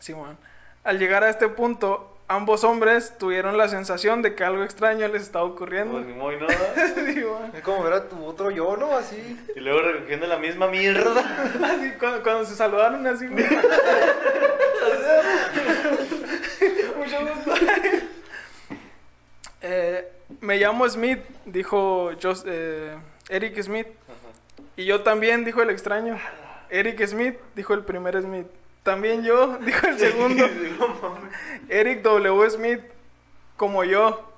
[0.00, 0.36] Simón.
[0.82, 5.22] Al llegar a este punto, ambos hombres tuvieron la sensación de que algo extraño les
[5.22, 6.02] estaba ocurriendo.
[6.02, 6.14] Pues ni.
[6.14, 7.42] Sí, güey.
[7.54, 8.96] Es como ver a tu otro yo, ¿no?
[8.96, 9.40] Así.
[9.54, 11.20] Y luego recogiendo la misma mierda.
[11.62, 13.26] Así, cuando, cuando se saludaron así.
[13.28, 13.46] Mucho
[17.20, 17.54] gusto.
[19.62, 20.08] Eh,
[20.40, 22.10] me llamo Smith, dijo
[22.46, 22.96] eh,
[23.28, 23.86] Eric Smith.
[24.76, 26.18] Y yo también, dijo el extraño.
[26.74, 28.48] Eric Smith, dijo el primer Smith.
[28.82, 30.44] También yo, dijo el segundo.
[31.68, 32.50] Eric W.
[32.50, 32.80] Smith,
[33.56, 34.28] como yo.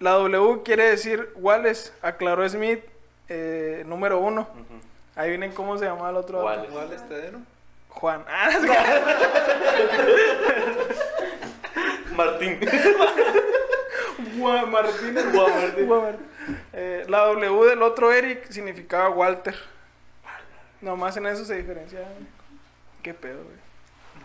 [0.00, 2.80] La W quiere decir Wallace, aclaró Smith,
[3.28, 4.48] eh, número uno.
[5.14, 6.42] Ahí vienen cómo se llamaba el otro.
[6.42, 6.96] Wallace.
[6.96, 7.42] Este, ¿no?
[7.90, 8.24] Juan.
[8.28, 8.50] Ah,
[12.16, 12.58] Martín.
[14.38, 15.24] Juan Martínez.
[15.32, 16.16] Juan Martínez.
[16.72, 19.54] Eh, la W del otro Eric significaba Walter.
[20.80, 22.00] Nomás en eso se diferencia.
[23.02, 23.66] Qué pedo, güey.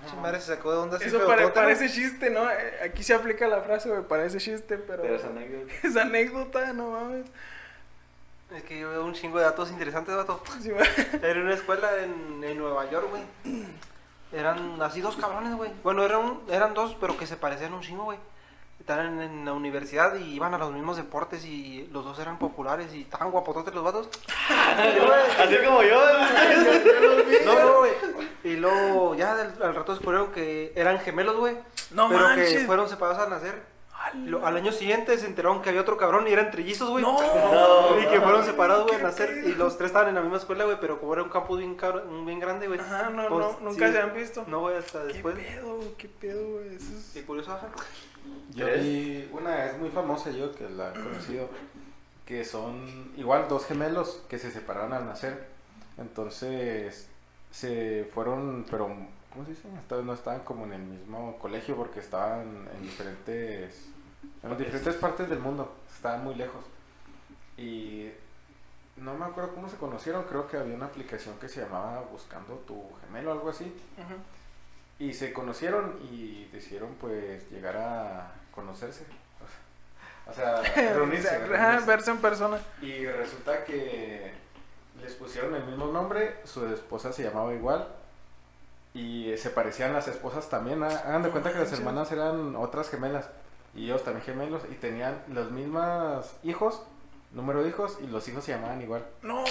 [0.10, 1.06] Su madre se sacó de onda así.
[1.06, 2.50] Eso pero pare- parece chiste, ¿no?
[2.50, 4.02] Eh, Aquí se aplica la frase, güey.
[4.04, 5.04] Parece chiste, pero.
[5.04, 5.74] Pero es anécdota.
[5.88, 7.26] es anécdota, no mames.
[8.56, 10.42] Es que yo veo un chingo de datos interesantes, vato.
[10.62, 10.88] Sí, güey.
[11.22, 13.24] Era una escuela en, en Nueva York, güey.
[14.34, 15.72] Eran así dos cabrones, güey.
[15.84, 18.18] Bueno, eran, eran dos, pero que se parecían un chingo, güey.
[18.82, 22.92] Estaban en, la universidad y iban a los mismos deportes y los dos eran populares
[22.96, 24.10] y estaban guapototes los vatos.
[24.50, 26.02] Así como yo.
[27.46, 27.92] No, no, güey.
[28.44, 31.56] Y luego ya del- al rato descubrieron que eran gemelos, güey.
[31.92, 32.54] No pero manches.
[32.54, 33.62] que fueron separados al nacer.
[34.44, 37.04] Al año siguiente se enteraron que había otro cabrón y eran trillizos, güey.
[37.04, 37.18] No.
[37.22, 37.81] Y
[38.12, 39.44] que fueron separados, güey, al nacer.
[39.46, 41.78] Y los tres estaban en la misma escuela, güey, pero como era un campus bien,
[41.78, 42.80] cabr- bien grande, güey.
[42.80, 43.94] Ajá, no, pues, no, nunca sí.
[43.94, 44.46] se han visto.
[44.48, 45.36] No, güey, hasta ¿Qué después.
[45.36, 45.94] pedo, güey?
[45.98, 46.76] ¿Qué pedo, güey?
[46.76, 47.16] Eso es...
[47.16, 47.70] Y curioso, ajá.
[48.54, 51.50] Yo vi una, es muy famosa yo que la he conocido,
[52.26, 55.48] que son igual dos gemelos que se separaron al nacer.
[55.98, 57.08] Entonces
[57.52, 58.86] se fueron, pero
[59.32, 59.68] ¿cómo se dice?
[60.04, 63.88] No estaban como en el mismo colegio porque estaban en diferentes,
[64.44, 66.64] en diferentes partes del mundo, estaban muy lejos.
[67.58, 68.12] Y
[68.98, 72.56] no me acuerdo cómo se conocieron, creo que había una aplicación que se llamaba Buscando
[72.68, 73.74] tu gemelo o algo así.
[75.00, 79.06] Y se conocieron y decidieron pues llegar a conocerse.
[80.30, 80.62] O sea,
[80.94, 81.38] reunirse.
[81.40, 81.86] Reunirse.
[81.88, 82.60] verse en persona.
[82.82, 84.32] Y resulta que
[85.02, 87.88] les pusieron el mismo nombre, su esposa se llamaba igual.
[88.94, 90.84] Y se parecían las esposas también.
[90.84, 93.30] ha- Hagan de cuenta que las hermanas eran otras gemelas.
[93.74, 94.62] Y ellos también gemelos.
[94.70, 96.84] Y tenían los mismos hijos,
[97.34, 99.06] número de hijos, y los hijos se llamaban igual.
[99.22, 99.44] No,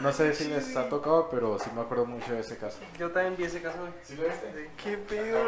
[0.00, 2.78] No sé si les ha tocado, pero sí me acuerdo mucho de ese caso.
[2.98, 3.92] Yo también vi ese caso, güey.
[4.02, 4.70] ¿Sí lo viste?
[4.82, 5.38] ¿Qué pedo?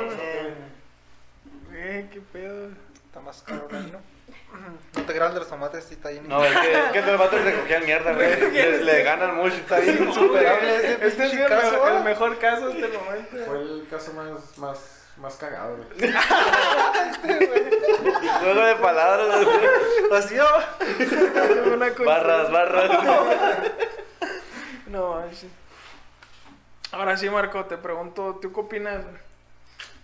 [1.69, 2.69] Güey, qué pedo.
[3.07, 3.99] Está más caro ahí, ¿no?
[4.95, 6.21] No te creas de los tomates, sí está ahí.
[6.27, 8.53] No, es que, es que los vatos recogían mierda, güey.
[8.53, 9.57] Le, le ganan mucho.
[9.57, 13.37] Está bien insuperable ese Este es el, caso, el mejor caso hasta el momento.
[13.47, 14.79] Fue el caso más, más,
[15.19, 16.13] más cagado, güey.
[18.41, 19.47] Juego de palabras.
[21.95, 22.91] cosa- Barras, barras.
[24.87, 25.47] No, manches.
[26.93, 29.03] Ahora sí, Marco, te pregunto, ¿tú qué opinas?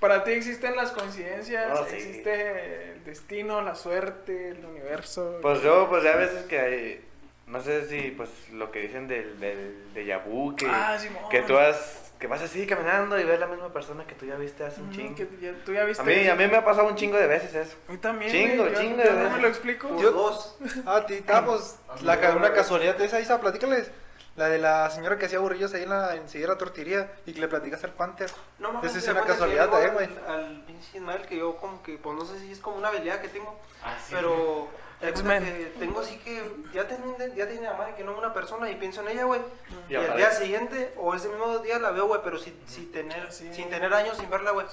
[0.00, 1.78] ¿Para ti existen las coincidencias?
[1.90, 1.96] Sí.
[1.96, 5.38] ¿Existe el destino, la suerte, el universo?
[5.42, 7.04] Pues yo, pues ya a veces que hay,
[7.46, 10.96] no sé si, pues lo que dicen del, del déjà vu, que, Ah,
[11.30, 14.34] que tú has, que vas así caminando y ves la misma persona que tú ya
[14.36, 15.14] viste hace un chingo.
[15.14, 16.02] que ya- tú ya viste.
[16.02, 17.76] A mí, a mí me ha pasado un chingo de veces eso.
[17.88, 18.30] A mí también.
[18.30, 19.32] Chingo, güey, yo- chingo yo de veces.
[19.32, 19.96] me lo explico.
[20.00, 20.56] Yo- dos.
[20.86, 23.90] Ah, ti, ah, pues, la, una casualidad de esa, Isa, platícales.
[24.36, 27.32] La de la señora que hacía burrillos ahí en la, enseguida de la tortillería y
[27.32, 28.30] que le platicas al Panther.
[28.60, 30.08] No mames, Esa es una casualidad también, al- güey.
[30.28, 33.20] Al pinche Ismael que yo como que, pues no sé si es como una habilidad
[33.20, 35.72] que tengo, Ah, pero te cuenta X-Men.
[35.78, 38.76] tengo así que ya tengo ya tiene la madre que no es una persona y
[38.76, 39.40] pienso en ella, güey.
[39.88, 42.90] Y Y, al día siguiente o ese mismo día la veo, güey, pero sin, sin
[42.90, 43.52] tener Sí.
[43.54, 44.66] sin tener años sin verla, güey.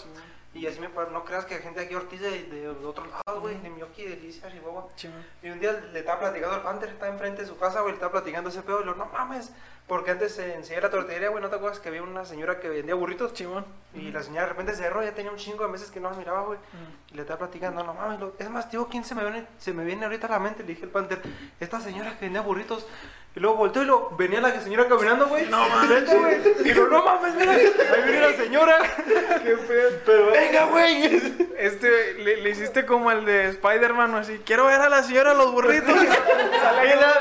[0.56, 3.60] Y así me no creas que hay gente aquí Ortiz de, de, otros lados, güey,
[3.60, 4.88] de Miyoki, de Licia, Chihuahua.
[4.96, 5.22] Chingón.
[5.44, 7.96] Y un día le estaba platicando al Panther, está enfrente de su casa, güey, le
[7.96, 9.52] estaba platicando ese pedo y lo, no mames,
[9.86, 12.70] porque antes eh, enseñé la tortillería, güey, ¿no te acuerdas que había una señora que
[12.70, 13.34] vendía burritos?
[13.34, 13.66] Chingón.
[13.94, 16.10] Y la señora de repente se cerró, ya tenía un chingo de meses que no
[16.10, 16.58] la miraba, güey.
[17.05, 19.74] Y le estaba platicando, no mames, lo- es más, tío, ¿quién se me viene, se
[19.74, 20.64] me viene ahorita a la mente?
[20.64, 21.22] Le dije al Panther,
[21.60, 22.86] esta señora que vendía burritos.
[23.36, 25.46] Y luego volteó y lo venía la señora caminando, güey.
[25.50, 26.70] No mames, güey.
[26.70, 28.78] Y no mames, mira, ahí viene la señora.
[29.44, 29.90] Qué pedo.
[30.06, 31.22] Pero, Venga, güey.
[31.58, 34.40] Este, le, le hiciste como el de Spider-Man, o así.
[34.46, 35.94] Quiero ver a la señora los burritos.
[35.94, 37.20] Sale ahí la-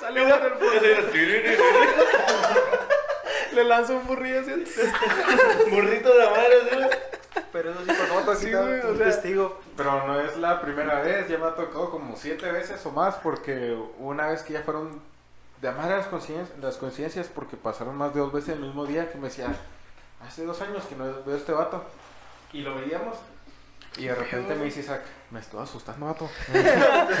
[0.00, 1.64] Sale uno del burrito.
[3.52, 4.64] Le lanza un burrillo así.
[5.70, 6.90] Burrito de la madre.
[7.52, 9.60] Pero eso sí pasó, Sí, sí, güey, o un sea- testigo.
[9.76, 13.14] Pero no es la primera vez, ya me ha tocado como siete veces o más,
[13.16, 15.00] porque una vez que ya fueron
[15.60, 18.86] de amar a las coincidencias, las coincidencias, porque pasaron más de dos veces el mismo
[18.86, 19.48] día, que me decía,
[20.26, 21.84] hace dos años que no veo a este vato,
[22.52, 23.16] y lo veíamos,
[23.96, 26.30] Y de repente me dice Isaac, me estoy asustando, vato.
[26.46, 26.68] Se me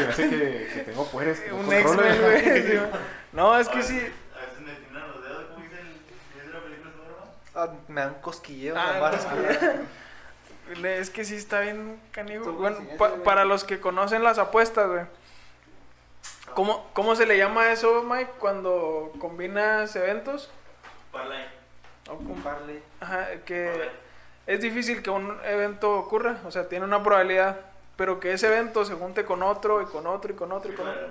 [0.08, 1.40] hace que, que tengo poderes.
[1.40, 2.02] que Un controlo".
[2.04, 2.80] X-Men, güey.
[3.32, 3.98] No, es que sí.
[3.98, 7.28] A veces me tiemblan los dedos, ¿cómo dice el dice la película Superman?
[7.56, 9.10] Ah, me dan cosquilleo Ah,
[10.84, 12.44] Es que sí está bien canijo.
[12.44, 13.22] Tú, Bueno, sí, pa- güey.
[13.22, 15.04] para los que conocen las apuestas, güey.
[16.54, 20.50] ¿Cómo, ¿Cómo se le llama eso, Mike, cuando combinas eventos?
[21.12, 21.44] Parlay.
[22.08, 22.82] O com- Parley.
[23.00, 23.90] Ajá, que
[24.46, 27.60] es difícil que un evento ocurra, o sea, tiene una probabilidad,
[27.96, 30.74] pero que ese evento se junte con otro y con otro y con otro y
[30.74, 31.06] con otro.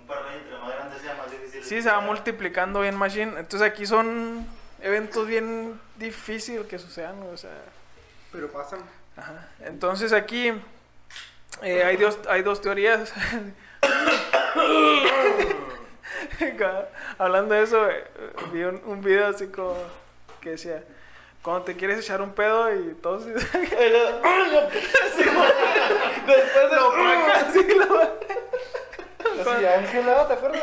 [0.00, 1.64] Un parlay entre más grande sea, más difícil.
[1.64, 3.32] Sí, se va multiplicando bien machine.
[3.40, 4.46] Entonces aquí son
[4.80, 7.50] eventos bien difíciles que sucedan, o sea...
[8.30, 8.80] Pero pasan.
[9.16, 9.48] Ajá.
[9.60, 10.52] Entonces aquí
[11.62, 13.12] eh, hay, dos, hay dos teorías.
[17.18, 18.04] Hablando de eso, eh,
[18.52, 19.76] vi un, un video así como
[20.40, 20.82] que decía,
[21.42, 23.24] cuando te quieres echar un pedo y todos...
[26.26, 26.92] Después de lo-
[29.40, 30.62] Así, Ángela, ¿te acuerdas?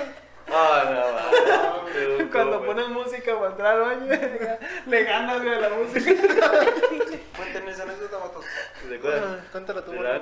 [0.54, 2.32] Ah, no, no, no.
[2.32, 4.06] Cuando pones música para entrar al baño,
[4.88, 6.12] le ganas güey, a la música.
[7.38, 8.46] Cuéntenme esa anécdota, vatos.
[8.46, 10.22] Ah, Cuéntala tú, De la-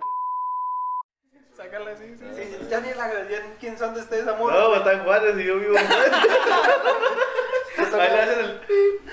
[1.55, 2.57] Sácala así, sí, Sí, sí.
[2.59, 4.55] sí, ya ni la ya quién sabe dónde está esa morra.
[4.57, 6.11] No, está en Juárez y yo vivo en Juárez.
[7.79, 8.61] Ahí le hacen el...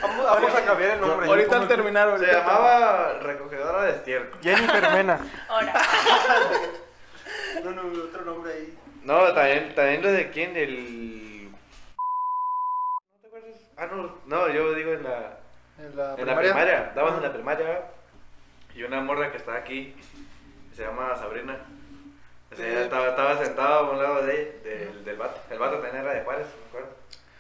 [0.01, 1.27] Vamos, vamos a cambiar el nombre.
[1.27, 4.39] Ahorita al terminar, Se llamaba recogedora de estiércol.
[4.43, 5.19] Jennifer Mena.
[7.65, 8.79] No, no, otro nombre ahí.
[9.07, 11.49] No, también, también lo de quién, el...
[11.53, 13.61] ¿No te acuerdas?
[13.77, 15.39] Ah, no, no, yo digo en la...
[15.79, 17.83] En la En la primaria, estábamos en la primaria
[18.75, 19.95] y una morra que está aquí,
[20.75, 21.57] se llama Sabrina.
[22.51, 25.41] O sea, estaba, estaba sentado a un lado de del, del vato.
[25.51, 26.97] El vato también era de Juárez, me acuerdo.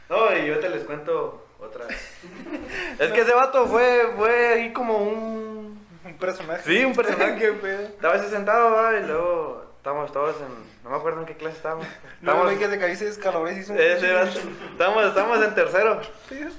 [0.08, 1.86] No, y yo te les cuento otra.
[3.00, 5.84] es que ese vato fue, fue ahí como un...
[6.04, 6.62] Un personaje.
[6.62, 7.48] Sí, un personaje.
[7.86, 8.96] Estaba así sentado, ¿va?
[8.96, 10.82] y luego estábamos todos en...
[10.82, 11.86] No me acuerdo en qué clase estábamos.
[12.20, 12.52] No, Estábamos...
[12.52, 13.74] no, que se caíse descalabres y hizo.
[13.74, 16.00] Estamos, estamos en tercero.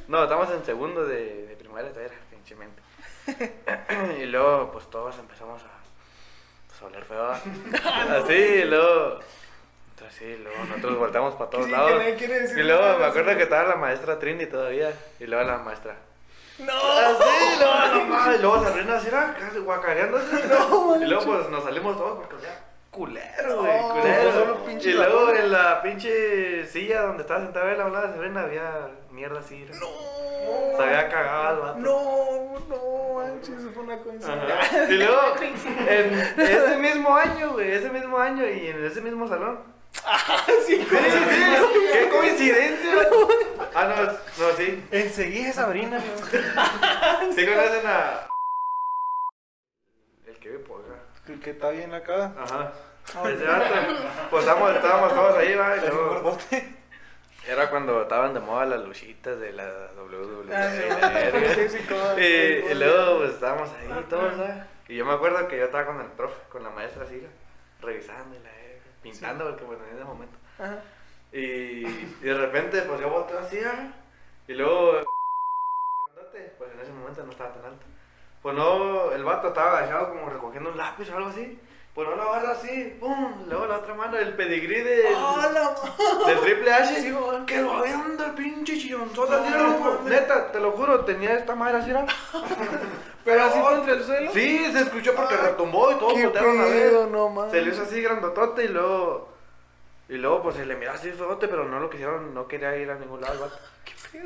[0.08, 2.82] No, estamos en segundo de, de primaria, todavía era pinche mente.
[4.24, 5.68] y luego, pues todos empezamos a,
[6.68, 7.32] pues, a oler feo.
[8.18, 9.20] Así, y luego.
[9.90, 12.02] Entonces, sí, luego nosotros volteamos para todos lados.
[12.02, 14.94] que decir Y luego me acuerdo que estaba la maestra Trini todavía.
[15.20, 15.98] Y luego la maestra.
[16.60, 16.74] No.
[16.74, 20.96] Así, luego, no, y luego así, casi guacareando así, ¿no?
[21.04, 22.67] Y luego, pues nos salimos todos porque olía
[22.98, 24.32] culero, güey, No, culero.
[24.32, 28.42] solo pinche y luego en la pinche silla donde estaba sentada él hablaba de Sabrina
[28.42, 29.66] había mierda así.
[29.70, 30.78] ¿no?
[30.78, 31.80] Se había cagado el vato.
[31.80, 34.90] No, no, manches, fue una coincidencia.
[34.90, 35.20] Y luego,
[35.88, 39.60] en ese mismo año, güey, ese mismo año y en ese mismo salón.
[40.66, 42.92] Sí, Sí, sí, sí, qué coincidencia.
[43.76, 44.84] Ah, no, no, sí.
[44.92, 46.00] Enseguida Sabrina.
[47.36, 48.28] Sí conocen a...
[50.26, 50.96] El que ve polga.
[51.28, 52.34] El que está bien acá.
[52.40, 52.72] Ajá.
[53.13, 56.38] Pues estábamos, estábamos todos ahí, va, y luego...
[57.48, 59.63] Era cuando estaban de moda las luchitas de la
[59.96, 60.54] WWE.
[60.54, 64.65] Ah, y, y luego pues estábamos ahí todos, ¿sabes?
[64.89, 67.26] Y yo me acuerdo que yo estaba con el profe, con la maestra así,
[67.82, 70.38] revisando y la verga, pintando, porque bueno, en ese momento.
[70.60, 70.80] Ajá.
[71.32, 73.93] Y, y de repente pues yo volteo así, ¿ah?
[74.48, 75.04] y luego
[76.58, 77.86] pues en ese momento no estaba tan alto.
[78.41, 81.60] Pues no, el vato estaba agachado como recogiendo un lápiz o algo así.
[81.98, 85.08] No lo agarra así, pum, luego la otra mano, el pedigrí del,
[86.28, 87.14] del Triple H,
[87.48, 90.02] que lo avienta el pinche chillonzota así, loco.
[90.06, 91.92] Neta, te lo juro, tenía esta madre así.
[93.26, 94.32] Pero así contra el suelo.
[94.32, 96.72] Sí, se escuchó porque retumbó y todos Qué voltearon a ver.
[96.90, 97.52] pedo, no mames.
[97.52, 99.30] Se le hizo así grandotote y luego.
[100.08, 102.90] Y luego pues se le miró así feote, pero no lo quisieron, no quería ir
[102.92, 103.58] a ningún lado el vato.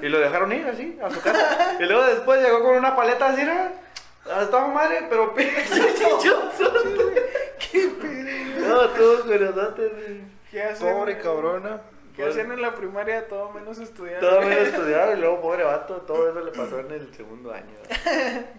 [0.06, 1.78] Y lo dejaron ir así, a su casa.
[1.80, 3.42] y luego después llegó con una paleta así.
[3.42, 5.56] Ah, Estaba madre, pero pinche.
[7.72, 8.68] Qué pedo.
[8.68, 10.22] No, todos grandotes, güey.
[10.50, 10.94] ¿Qué hacen?
[10.94, 11.82] Pobre cabrona.
[12.16, 13.26] ¿Qué hacían en la primaria?
[13.28, 14.20] Todo menos estudiar.
[14.20, 17.74] Todo menos estudiar y luego pobre vato, todo eso le pasó en el segundo año.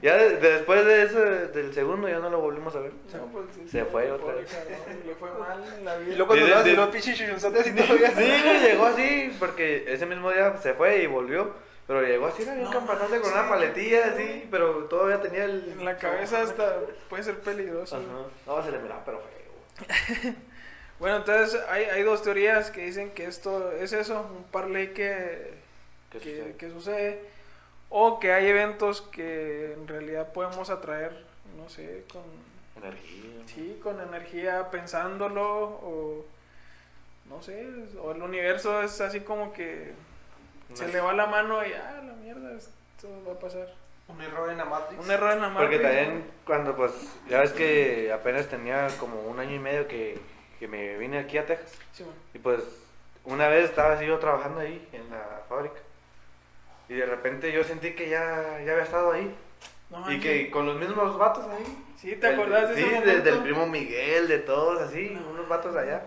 [0.00, 2.92] Ya de- después de eso, del segundo ya no lo volvimos a ver.
[3.14, 4.50] No, pues, sí, Se sí, fue otra pobre vez.
[4.54, 6.12] cabrón, Le fue mal en la vida.
[6.12, 8.10] Y luego cuando pinches chillonzotes así todavía.
[8.12, 11.50] Sí, llegó así, porque ese mismo día se fue y volvió.
[11.92, 13.36] Pero llegó así, era bien No, campanote con sí.
[13.38, 15.72] una paletilla así, pero todavía tenía el.
[15.78, 16.78] En la cabeza hasta
[17.10, 17.96] puede ser peligroso.
[17.96, 18.28] Ajá.
[18.46, 20.34] No, se le miraba, pero feo.
[20.98, 25.52] Bueno, entonces hay, hay dos teorías que dicen que esto es eso, un parlay que,
[26.10, 26.56] ¿Qué que, sucede?
[26.56, 27.20] que sucede.
[27.90, 31.26] O que hay eventos que en realidad podemos atraer,
[31.58, 32.22] no sé, con,
[32.82, 33.42] Energía.
[33.46, 35.42] sí, con energía pensándolo
[35.82, 36.24] o
[37.28, 37.66] no sé,
[38.00, 39.92] o el universo es así como que
[40.74, 43.68] se le va la mano y ah, la mierda, esto va a pasar.
[44.08, 45.02] Un error en la Matrix.
[45.04, 46.92] Un error en la Porque Matrix, también cuando pues,
[47.28, 50.18] ya ves que apenas tenía como un año y medio que,
[50.58, 51.72] que me vine aquí a Texas.
[51.92, 52.12] Sí, man.
[52.34, 52.60] Y pues
[53.24, 55.76] una vez estaba así yo trabajando ahí en la fábrica.
[56.88, 59.34] Y de repente yo sentí que ya, ya había estado ahí.
[59.88, 61.84] No y que con los mismos vatos ahí.
[61.98, 65.30] Sí, ¿te acordás de Sí, de- del primo Miguel, de todos así, No.
[65.30, 66.02] unos vatos allá.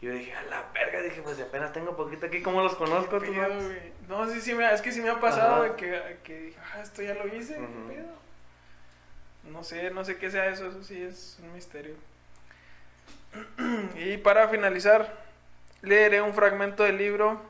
[0.00, 3.18] Y yo dije, a la verga, dije, pues apenas tengo poquito aquí, ¿cómo los conozco?
[3.18, 3.64] ¿Qué tú, pedo, vatos?
[3.64, 3.92] güey?
[4.08, 6.80] No, sí, sí, me, es que sí me ha pasado de que, que dije, ah,
[6.82, 7.54] esto ya lo hice.
[7.54, 8.26] ¿qué pedo?
[9.50, 11.94] No sé, no sé qué sea eso, eso sí es un misterio.
[13.96, 15.16] y para finalizar,
[15.82, 17.40] leeré un fragmento del libro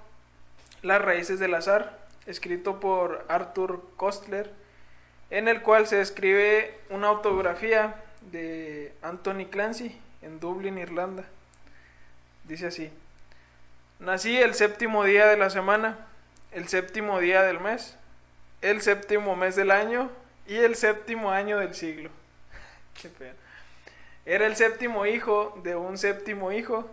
[0.83, 4.53] Las raíces del azar, escrito por Arthur Kostler,
[5.31, 11.25] en el cual se describe una autobiografía de Anthony Clancy en Dublín, Irlanda.
[12.47, 12.91] Dice así.
[13.99, 15.97] Nací el séptimo día de la semana,
[16.53, 17.97] el séptimo día del mes,
[18.63, 20.11] el séptimo mes del año
[20.47, 22.11] y el séptimo año del siglo.
[23.01, 23.35] Qué pedo.
[24.25, 26.91] Era el séptimo hijo de un séptimo hijo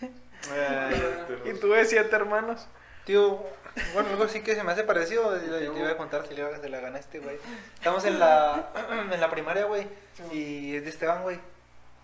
[1.44, 2.66] y tuve siete hermanos.
[3.04, 3.44] Tío,
[3.94, 5.32] bueno, algo así que se me hace parecido.
[5.38, 7.38] Te te iba a contar si le se la gana este, güey.
[7.74, 8.70] Estamos en la,
[9.12, 9.86] en la primaria, güey.
[10.32, 11.38] Y es de Esteban, güey.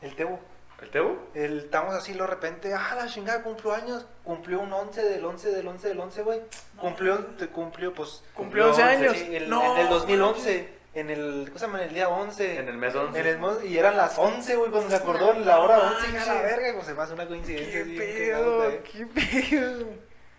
[0.01, 0.40] El Tebo.
[0.81, 1.18] ¿El Tebo?
[1.35, 4.07] El, estamos así, de repente, ah, la chingada, cumplió años.
[4.22, 6.41] Cumplió un 11 del 11 del 11 del 11, güey.
[6.79, 8.22] Cumplió, te cumplió, pues.
[8.35, 9.16] Cumplió 11 años.
[9.16, 10.79] Sí, el- No, en el 2011.
[10.95, 11.83] En el, ¿cómo se llama?
[11.83, 12.59] En el día 11.
[12.59, 13.18] En el mes 11.
[13.20, 16.12] En el y eran las 11, güey, cuando se acordó la hora 11.
[16.12, 17.85] Y a la verga, pues se me hace una coincidencia.
[17.85, 18.57] ¿Qué pedo?
[18.57, 18.83] güey.
[18.83, 19.87] ¿Qué pedo?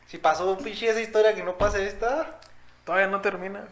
[0.07, 2.39] Si pasó pinche esa historia que no pase esta.
[2.89, 3.65] Todavía no termina.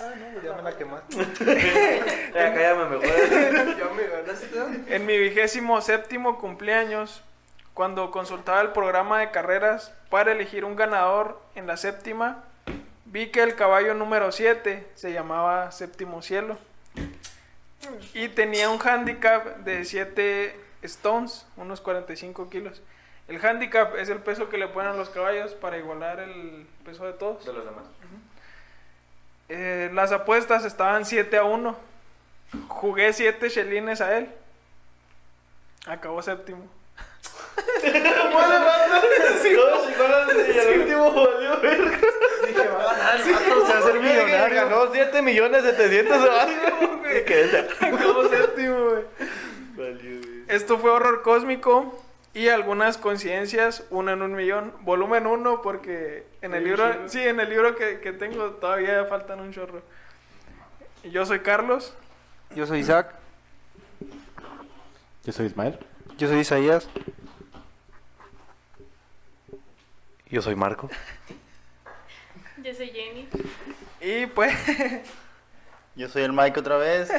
[0.00, 1.16] Ah, no, pues ya me la quemaste.
[2.32, 3.76] Ya, cállame mejor.
[3.76, 4.94] ya me ganaste.
[4.94, 7.20] En mi vigésimo séptimo cumpleaños,
[7.74, 12.44] cuando consultaba el programa de carreras para elegir un ganador en la séptima,
[13.06, 16.56] vi que el caballo número 7 se llamaba Séptimo Cielo
[18.14, 22.80] y tenía un handicap de 7 stones, unos 45 kilos.
[23.26, 27.04] El handicap es el peso que le ponen a los caballos para igualar el peso
[27.04, 27.44] de todos.
[27.44, 27.82] De los demás.
[29.52, 31.76] Eh, las apuestas estaban 7 a 1.
[32.68, 34.28] Jugué 7 chelines a él.
[35.86, 36.68] Acabó séptimo.
[37.56, 37.64] Dos
[39.86, 41.98] chingonas y el último valió verga.
[42.46, 44.54] Dije, va a ganar el vato, se va a hacer millonario.
[44.54, 47.00] Ganó 7 millones 700 de algo.
[47.80, 49.04] Acabó séptimo, güey.
[49.74, 50.44] Valió, güey.
[50.46, 52.00] Esto fue horror cósmico
[52.32, 54.72] y algunas coincidencias, uno en un millón.
[54.82, 59.40] Volumen 1 porque en el libro, sí, en el libro que, que tengo todavía faltan
[59.40, 59.82] un chorro.
[61.04, 61.94] Yo soy Carlos.
[62.54, 63.14] Yo soy Isaac.
[65.24, 65.78] Yo soy Ismael.
[66.18, 66.88] Yo soy Isaías.
[70.28, 70.88] Yo soy Marco.
[72.62, 73.28] Yo soy Jenny.
[74.00, 74.54] Y pues
[75.96, 77.10] Yo soy el Mike otra vez.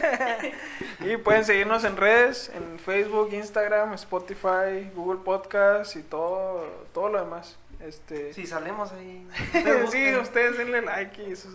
[1.01, 7.19] y pueden seguirnos en redes, en Facebook, Instagram, Spotify, Google Podcast y todo todo lo
[7.23, 7.57] demás.
[7.79, 9.27] Este Si salimos ahí.
[9.91, 11.49] sí, ustedes denle like y eso-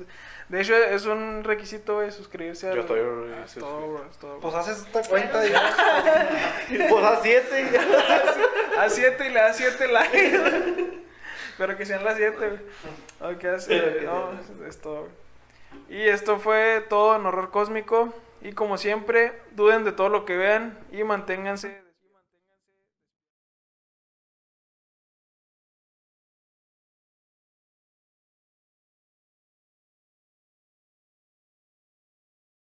[0.48, 3.00] De hecho es un requisito güey, suscribirse Yo al- estoy
[3.44, 5.52] es todo, bro, es todo, Pues haces esta cuenta y
[6.90, 7.80] Pues a 7.
[8.78, 10.40] A 7 y le das 7 likes.
[11.58, 13.32] Pero que sean las 7, güey.
[13.34, 14.30] Ok, así, no,
[14.68, 15.08] es- todo.
[15.88, 18.12] Y esto fue todo en horror cósmico.
[18.42, 21.85] Y como siempre, duden de todo lo que vean y manténganse.